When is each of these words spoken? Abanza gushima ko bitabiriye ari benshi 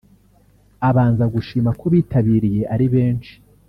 Abanza 0.89 1.25
gushima 1.35 1.69
ko 1.79 1.85
bitabiriye 1.93 2.61
ari 2.73 2.85
benshi 2.93 3.33